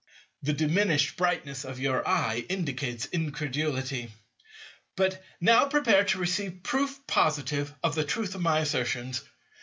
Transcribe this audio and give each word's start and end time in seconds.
The 0.41 0.53
diminished 0.53 1.15
brightness 1.15 1.63
of 1.63 1.79
your 1.79 2.07
eye 2.07 2.43
indicates 2.49 3.05
incredulity. 3.11 4.11
But 4.95 5.23
now 5.39 5.65
prepare 5.67 6.05
to 6.05 6.17
receive 6.17 6.63
proof 6.63 6.99
positive 7.05 7.71
of 7.83 7.93
the 7.93 8.03
truth 8.03 8.33
of 8.33 8.41
my 8.41 8.61
assertions. 8.61 9.21